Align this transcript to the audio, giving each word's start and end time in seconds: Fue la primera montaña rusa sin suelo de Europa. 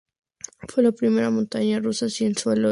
Fue 0.67 0.81
la 0.81 0.93
primera 0.93 1.29
montaña 1.29 1.79
rusa 1.79 2.09
sin 2.09 2.35
suelo 2.35 2.53
de 2.53 2.61
Europa. 2.61 2.69